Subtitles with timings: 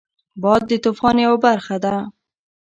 [0.41, 1.95] باد د طوفان یو برخه ده